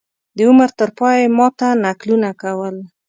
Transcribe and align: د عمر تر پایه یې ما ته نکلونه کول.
د 0.35 0.39
عمر 0.49 0.69
تر 0.79 0.89
پایه 0.97 1.19
یې 1.23 1.33
ما 1.37 1.47
ته 1.59 1.67
نکلونه 1.85 2.29
کول. 2.41 2.75